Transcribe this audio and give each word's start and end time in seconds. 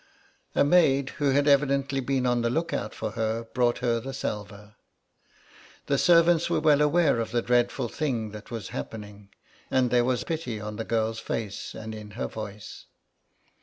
A 0.55 0.63
maid, 0.63 1.09
who 1.21 1.29
had 1.29 1.47
evidently 1.47 1.99
been 1.99 2.25
on 2.25 2.41
the 2.41 2.49
lookout 2.49 2.95
for 2.95 3.11
her, 3.11 3.43
brought 3.43 3.77
her 3.85 3.99
the 3.99 4.15
salver. 4.15 4.73
The 5.85 5.99
servants 5.99 6.49
were 6.49 6.59
well 6.59 6.81
aware 6.81 7.19
of 7.19 7.29
the 7.29 7.43
dreadful 7.43 7.87
thing 7.87 8.31
that 8.31 8.49
was 8.49 8.69
happening, 8.69 9.29
and 9.69 9.91
there 9.91 10.03
was 10.03 10.23
pity 10.23 10.59
on 10.59 10.77
the 10.77 10.85
girl's 10.85 11.19
face 11.19 11.75
and 11.75 11.93
in 11.93 12.09
her 12.17 12.25
voice. 12.25 12.87